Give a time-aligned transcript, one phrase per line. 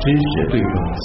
[0.00, 1.04] 知识对撞机。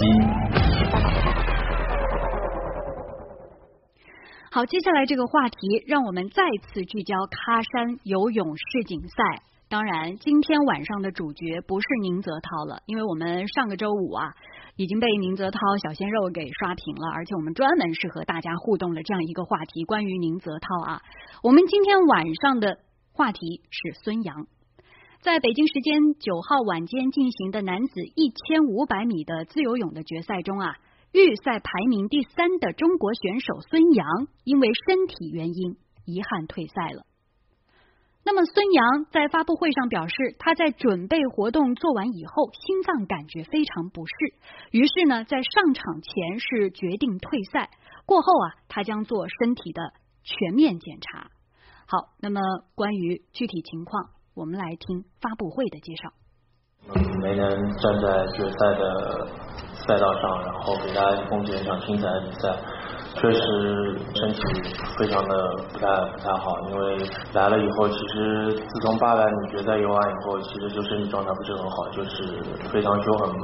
[4.50, 9.44] 好，接下来这个话题，让我们再次聚焦喀山游泳世锦赛。
[9.70, 14.34] 当然，今天晚上的主角不是宁泽涛了，因为我们上个周五啊
[14.78, 21.02] 已经被宁泽涛小鲜肉给刷屏了，而且我们专门是和大家互动了这样一个话题，关于宁泽涛啊。
[21.44, 22.80] 我们今天晚上的
[23.12, 24.48] 话题是孙杨，
[25.22, 30.76] 在北京时间九号晚间进行的男子一千五百米的自由泳的决赛中啊，
[31.12, 34.08] 预赛排名第三的中国选手孙杨
[34.44, 35.76] 因为身体原因
[36.06, 37.04] 遗憾退赛了。
[38.24, 44.14] 那么孙杨在发布会上表示，他在准备活动做完以后，心脏感觉非常不适，
[44.72, 47.70] 于是呢，在上场前是决定退赛。
[48.06, 51.32] 过后啊，他将做身体的全面检查。
[51.88, 52.42] 好，那么
[52.76, 56.14] 关于具体情况，我们来听发布会的介绍。
[56.94, 59.28] 嗯没能站在决赛的
[59.74, 62.56] 赛道上，然后给大家奉献一场精彩的比赛。
[63.20, 64.42] 确实身体
[64.98, 66.98] 非常的不太不太好，因为
[67.34, 72.24] 来了以后，其实自从八百米决赛游完以后，其实就身体状态不是很好，就是
[72.72, 73.38] 非常胸很闷。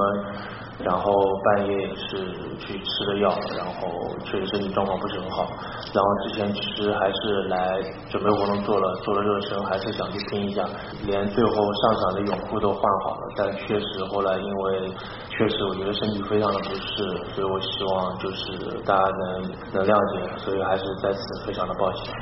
[0.80, 1.14] 然后
[1.46, 2.18] 半夜也是
[2.58, 5.46] 去吃了药，然后确实身体状况不是很好。
[5.94, 7.80] 然后之前其实还是来
[8.10, 10.66] 准备活动做了做了热身，还是想去拼一下，
[11.06, 13.22] 连最后上场的泳裤都换好了。
[13.38, 14.90] 但确实后来因为
[15.30, 17.04] 确实我觉得身体非常的不适，
[17.36, 22.14] 所以我希望就是大家能能谅解，所以还是在此非常的抱歉。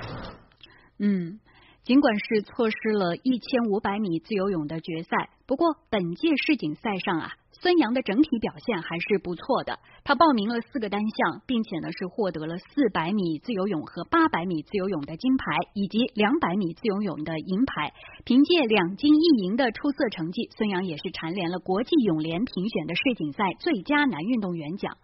[1.00, 1.40] 嗯。
[1.84, 9.80] 尽管是错失了一千五百米自由泳的决赛，不过本届世锦赛上啊，孙杨的整体表现还是不错的。
[10.04, 17.92] 他报名了四个单项，并且呢是获得了四百米自由泳和八百米自由泳的金牌，以及两百米自由泳的银牌。
[18.26, 24.98] 凭借两金一银的出色成绩，孙杨也是蝉联了国际泳联评选的世锦赛最佳男运动员奖。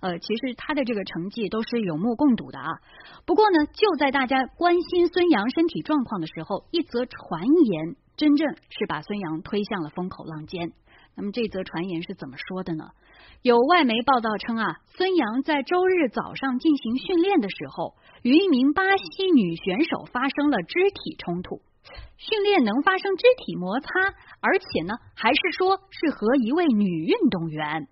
[0.00, 2.68] 呃，其实他的这个成绩都是有目共睹的啊。
[3.26, 10.72] 不过呢，就在大家关心孙杨身体状况的时候，一则传言真正是把孙杨推向了风口浪尖。
[11.16, 12.90] 那么这则传言是怎么说的呢？
[13.42, 21.60] 有外媒报道称啊，孙杨在周日早上进行训练的时候，与一名巴西女选手发生了肢体冲突。
[22.16, 23.88] 训练能发生肢体摩擦，
[24.40, 27.88] 而且呢，还是说是和一位女运动员。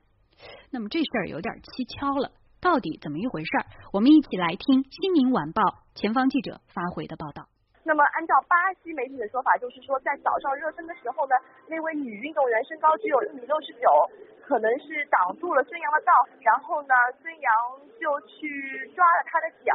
[0.70, 2.28] 那么这事儿有点蹊跷了，
[2.60, 3.64] 到底怎么一回事儿？
[3.96, 5.62] 我们一起来听《新民晚报》
[5.96, 7.48] 前方记者发回的报道。
[7.88, 8.52] 那么按照巴
[8.84, 11.32] 西媒体的说法，就是说在早上热身的时候呢，
[11.72, 13.88] 那位女运动员身高只有一米六十九，
[14.44, 16.12] 可能是挡住了孙杨的道，
[16.44, 16.92] 然后呢，
[17.24, 17.48] 孙杨
[17.96, 18.44] 就去
[18.92, 19.72] 抓了她的脚，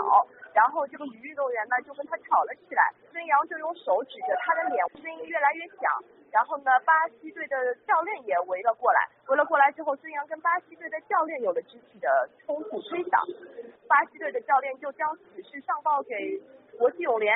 [0.54, 5.90] 然后这个女运动员呢就跟他吵了起来，孙杨就用手指着她的脸，声音越来越响。
[6.34, 7.56] 然后呢，巴西队的
[7.86, 13.22] 教练也围了过来，围了过来之后，孙杨跟巴西队的教练有了肢体的冲突推搡，
[13.88, 16.42] 巴西队的教练就将此事上报给
[16.80, 17.32] 国际泳联，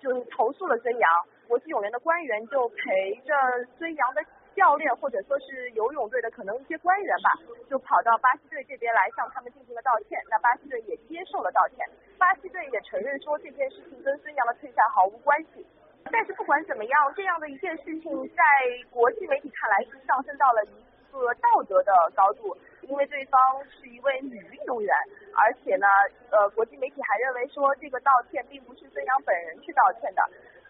[0.00, 1.08] 就投诉了孙杨，
[1.46, 3.32] 国际泳联的官员就陪着
[3.78, 4.20] 孙杨的
[4.56, 7.30] 教练或者说是游泳队的可能一些官员吧，
[7.70, 11.88] 就跑到巴西队这边来向他们进行了道歉，那巴西队也接受了道歉，
[12.18, 15.64] 巴西队也承认说这件事情跟孙杨的退赛毫无关系。
[16.12, 18.42] 但是不管怎么样，这样的一件事情在
[18.90, 23.40] 国际媒体看来是上升到了一个道德的高度，因为对方
[23.70, 24.94] 是一位女运动员，
[25.34, 25.86] 而且呢，
[26.30, 30.22] 呃，国际媒体还认为说这个道歉并不是孙杨本人去道歉的。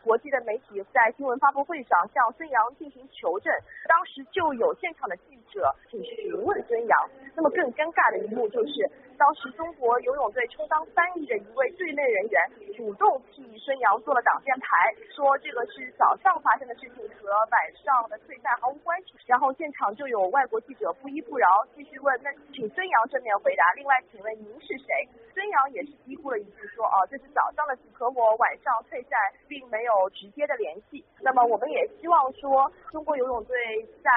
[0.02, 3.52] 国际的媒体在新闻发布会上向孙杨进行求证，
[3.86, 7.10] 当时就有现场的记者请询问孙杨。
[7.34, 8.90] 那么更尴尬的一幕就是，
[9.20, 12.40] 当时中国游泳队充当翻译的一位队内人员
[12.74, 19.12] 主动替孙杨做了挡箭牌，说这个是早上发生的事情，和晚上的退赛毫无关系。
[19.26, 23.70] 然后现场就有外国记者不依不饶，继续问，那请孙杨正面回答。
[23.76, 25.06] 另外，请问您是谁？
[25.34, 29.10] 孙杨也是低咕了一句说，哦，这是早上的事，和我晚上退赛
[29.46, 29.80] 并没。
[29.80, 33.54] 有直接的联系，那么我们也希望说，中国游泳队
[34.02, 34.10] 在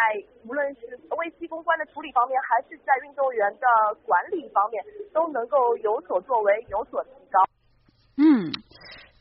[0.47, 3.67] 无论是危机公关的处理方面，还是在运动员的
[4.05, 4.83] 管理方面，
[5.13, 7.43] 都能够有所作为，有所提高。
[8.17, 8.51] 嗯。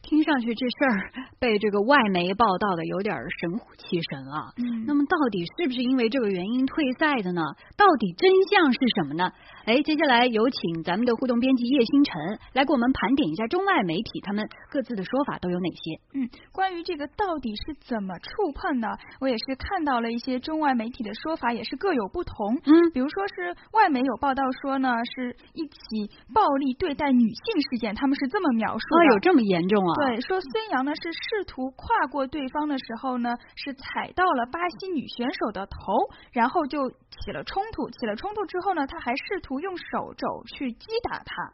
[0.03, 4.53] 听上去这事儿被这个外媒报道的有点神乎其神啊。
[4.59, 7.43] 嗯，那么到底是不是因为这个原因退赛的呢？
[7.77, 9.31] 到底真相是什么呢？
[9.65, 16.19] 哎，接下来有请咱们的互动编辑叶星辰来给我们盘点一下中外媒体他们各自的说法都有哪些。
[16.19, 18.89] 嗯，关于这个到底是怎么触碰的，
[19.21, 22.59] 我也是看到了一些中外媒体的说法，也是各有不同。
[22.67, 29.13] 嗯，比如说是外媒有报道说呢，是一起暴力对待女性事件，他们是这么描述的。
[29.13, 29.93] 有这么严重啊？
[30.05, 35.79] 对，说孙杨呢是试图跨过对方的时候呢，是踩到了巴西女选手的头，
[36.33, 37.89] 然后就起了冲突。
[37.91, 41.53] 起了冲突之后呢，他还试图用手肘去击打她。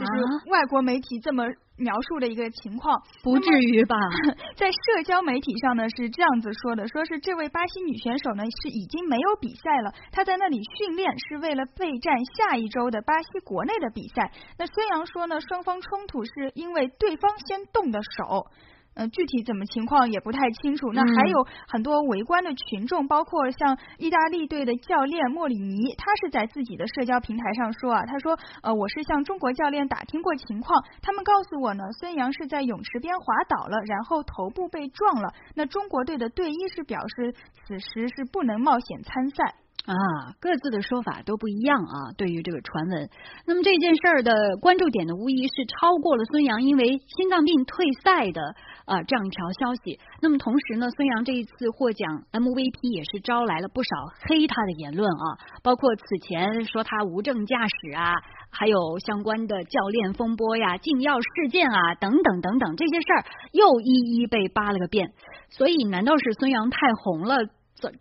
[0.00, 1.44] 这是外国媒体这么
[1.76, 3.96] 描述的一个情况，不至于吧？
[4.56, 14.32] 在社交媒体上呢是这样子说的，说是这位巴西女选手呢是已经没有比赛了，她在那里训练是为了备战下一周的巴西国内的比赛。
[14.58, 18.46] 那孙杨说呢，双方冲突是因为对方先动的手。
[18.94, 20.92] 呃，具体怎么情况也不太清楚。
[20.92, 35.32] 那还有很多围观的群众，包括像意大利队的教练莫里尼，他是在自己的社交平台上说啊，他说，呃，我是向中国教练打听过情况，他们告诉我呢，孙杨是在泳池边滑倒了，然后头部被撞了。
[35.54, 37.34] 那中国队的队医是表示，
[37.66, 39.54] 此时是不能冒险参赛。
[39.86, 39.94] 啊，
[40.40, 42.12] 各自的说法都不一样啊。
[42.16, 43.08] 对于这个传闻，
[43.46, 48.40] 那么这件事儿的关注点呢，无疑是超过了孙杨因为心脏病退赛的
[48.84, 49.98] 啊这样一条消息。
[50.20, 53.88] 那么同时呢，孙杨这一次获奖 MVP 也是招来了不少
[54.28, 55.26] 黑他的言论啊，
[55.62, 58.12] 包括此前说他无证驾驶啊，
[58.50, 65.10] 还有相关的教练风波呀、禁药事件啊等等等等这些事儿又一一被扒了个遍。
[65.48, 67.36] 所以，难道是孙杨太红了？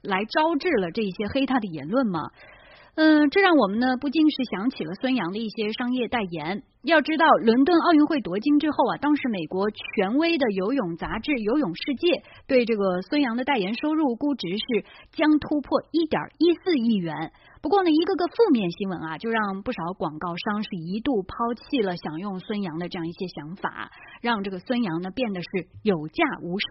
[0.02, 2.30] 来招致了这些黑他的言论吗？
[2.96, 6.64] 嗯，这让我们呢不禁是想起了孙杨的一些商业代言。
[6.82, 12.08] 要知道，伦敦奥运会夺金之后啊，当时美国权威的游泳杂志《游泳世界》
[12.48, 17.32] 对这个孙杨的代言收入估值是将突破一点一四亿元。
[17.62, 23.92] 不过呢，一个个负面新闻啊，就让不少广告商是一度抛弃了想用孙杨的这样一些想法，
[24.22, 26.66] 让这个孙杨呢变得是有价无市。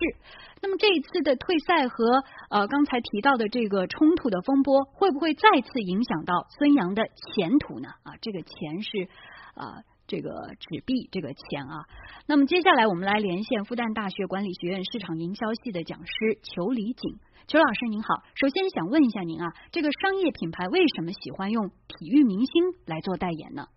[0.62, 7.02] 那么这一次的退赛和呃刚才提到的这个冲突的风波，会不会再次影响到孙杨的
[7.34, 7.90] 前途呢？
[8.04, 9.08] 啊，这个钱是
[9.54, 11.86] 啊这个纸币这个钱啊。
[12.26, 16.12] 那么接下来我们来连线复旦大学管理学院市场营销系的讲师
[16.42, 17.20] 裘李景。
[17.46, 22.52] 裘老师您好，首先想问一下您啊，这个商业品牌为什么喜欢用体育明星
[22.84, 23.68] 来做代言呢？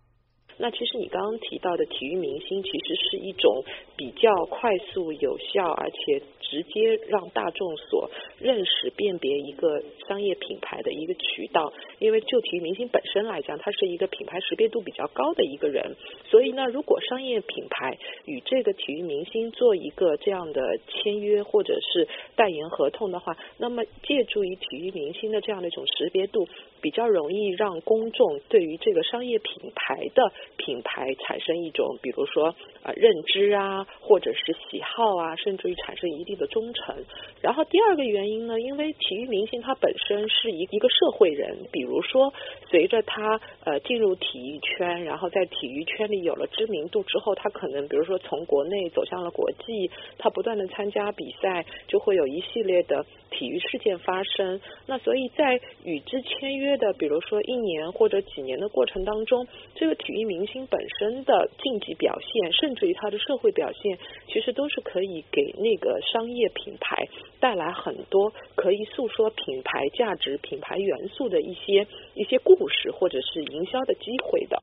[0.58, 3.64] 那其实你刚刚提到的体育明星，其实是一种
[3.96, 6.22] 比较快速、有效，而且。
[6.52, 15.96] 直接让大众所认识、辨别一个商业品牌的一个渠道，因为就体育明星本身来讲，他是一个品牌识别度比较高的一个人，
[16.26, 17.96] 所以呢，如果商业品牌
[18.26, 22.06] 与这个体育明星做一个这样的签约或者是
[22.36, 26.46] 代言合同的话，那么借助于体育明星的这样的一种识别度，
[26.82, 36.42] 比较容易让公众对于这个商业品牌的品牌产生一种，比如说啊认知啊，或者是喜好啊，甚至于产生一定的。
[36.42, 36.96] 的忠诚，
[37.40, 42.34] 然后第二个原因呢，因为体育明星他本身是一一个社会人，比如说
[42.68, 49.88] 随着他呃进入体育圈，然后在体育圈里有了知名度之后，他可能比如说从国内走向了国际，
[50.18, 54.60] 他不断的参加比赛，就会有一系列的体育事件发生。
[54.88, 63.98] 那所以在与之签约的，比如说一年或者几年的过程当中，这个体育明星本身的竞技表现，甚至于他的社会表现，
[64.28, 67.08] 其实都是可以给那个商业品牌
[67.40, 74.62] 带来很多可以诉说品牌价值、品牌元素的一些一些故事，或者是营销的机会的。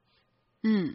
[0.63, 0.93] 嗯，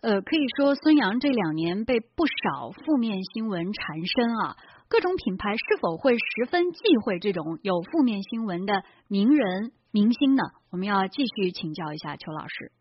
[0.00, 4.56] 呃，可以说孙杨这两年被不少负面新闻缠身啊，
[4.88, 10.42] 各种品牌是否会十分忌讳这种有负面新闻的名人明星呢？
[10.72, 12.72] 我们要继续请教一下邱老师。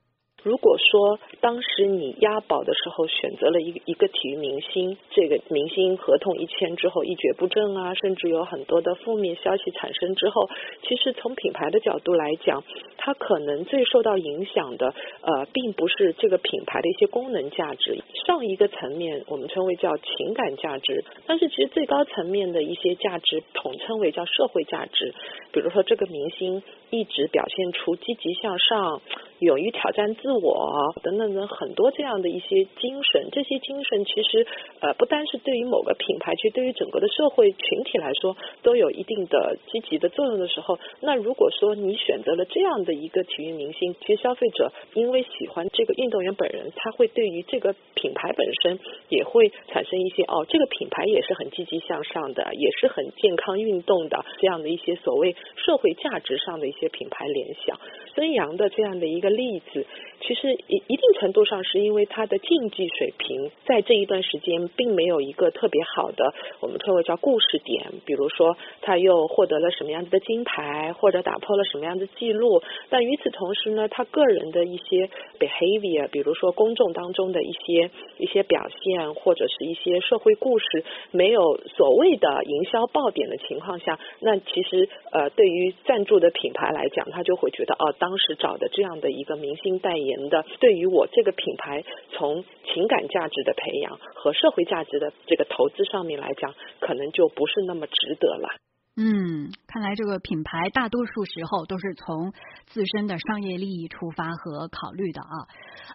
[0.41, 10.49] 如果说当时你押宝的时候选择了一个一个体育明星，这个明星合同一签之后一蹶不振啊，甚至有很多的负面消息产生之后，
[10.81, 12.63] 其实从品牌的角度来讲，
[13.05, 25.13] 它可能最受到影响的呃，并不是这个品牌的一些功能价值，上一个层面我们称为叫情感价值，但是其实最高层面的一些价值统称为叫社会价值，
[25.51, 29.01] 比如说这个明星一直表现出积极向上。
[29.39, 34.47] 勇于挑战自我等等等很多这样的一些精神，这些精神其实
[34.79, 57.79] 呃不单是对于某个品牌，其实对于整个的社会群体来说都有一定的积极的作用的时候，那如果说你选择了这样的一个体育明星，其实消费者因为喜欢这个运动员本人，他会对于这个品牌本身也会产生一些哦，这个品牌也是很积极向上的，也是很健康运动的这样的一些所谓社会价值上的一些品牌联想。
[58.15, 59.85] 孙杨的这样的一个例子，
[60.21, 72.61] 其实一一定程度上是因为他的竞技水平在这一段时间并没有一个特别好的，我们称为叫故事点，比如说他又获得了什么样子的金牌，或者打破了什么样的记录。
[72.89, 75.09] 但与此同时呢，他个人的一些
[75.39, 87.93] behavior，比如说公众当中的一些一些表现，或者是一些社会故事，没有所谓的营销爆点的情况下，那其实呃，对于赞助的品牌来讲，他就会觉得哦。
[87.99, 98.49] 当时找的这样的一个明星代言的，对于我这个品牌从情感价值的培养和社会价值的这个投资上面来讲，可能就不是那么值得了。
[98.95, 102.31] 嗯，看来这个品牌大多数时候都是从
[102.67, 105.47] 自身的商业利益出发和考虑的啊。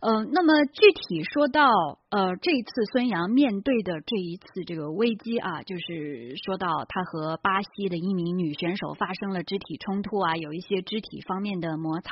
[0.03, 1.71] 呃，那么具体说到
[2.11, 12.11] 呃这次孙杨面对的这一次这个危机啊，就是说到他和巴西的一名女选手发生了肢体冲突啊，有一些肢体方面的摩擦。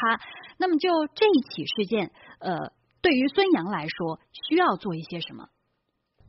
[0.57, 2.71] 那么就这一起事件，呃，
[3.03, 5.49] 对于孙杨来说，需要做一些什么？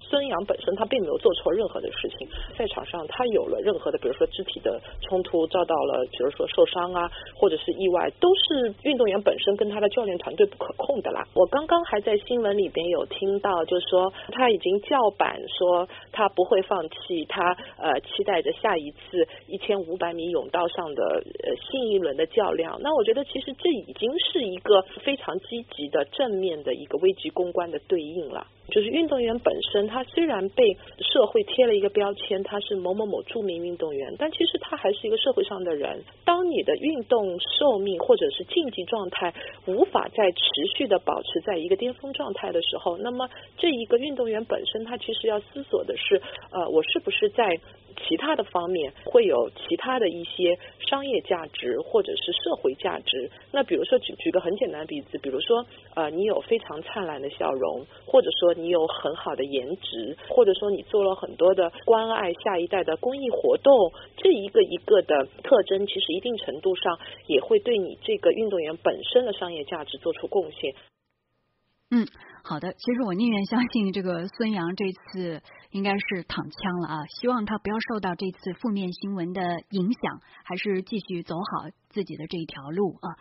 [0.09, 11.27] 孙杨本身他并没有做错任何的事情，赛场上他有了任何的，比如说肢体的冲突，遭到了比如说受伤啊，或者是意外，都是运动员本身跟他的教练团队不可控的啦。
[11.33, 22.79] 我刚刚还在新闻里边有听到，就是说他已经叫板说他不会放弃，他呃期待着下一次一千五百米泳道上的呃新一轮的较量。
[22.81, 28.47] 那我觉得其实这已经是一个非常积极的正面的一个危机公关的对应了。
[28.69, 36.03] 就是运动员本身他，他虽然被社会贴了一个标签，他是某某某著名运动员，但其实他还是一个社会上的人。
[36.23, 39.33] 当你的运动寿命或者是竞技状态
[39.65, 43.27] 无法再持续的保持在一个巅峰状态的时候，那么
[43.57, 47.59] 这一个运动员本身，他其实要思索的是，呃，我是不是在。
[48.07, 53.29] 其他的方面会有其他的一些商业价值或者是社会价值。
[53.51, 66.97] 那比如说举举个很简单的例子，比如说呃你有非常灿烂的笑容，或者说你有很好的颜值，或者说你做了很多的关爱下一代的公益活动，这一个一个的特征，其实一定程度上
[67.27, 70.73] 也会对你这个运动员本身的商业价值做出贡献。
[71.89, 72.05] 嗯，
[72.43, 72.73] 好的。
[72.73, 83.17] 其实我宁愿相信这个孙杨这次应该是躺枪了啊，希望他不要受到这次负面新闻的影响，还是继续走好自己的这一条路啊。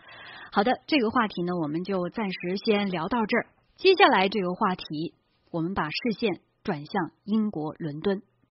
[0.52, 3.46] 好的，这个话题呢，我们就暂时先聊到这儿。
[3.76, 5.14] 接下来这个话题，
[5.50, 8.22] 我们把视线转向英国伦敦。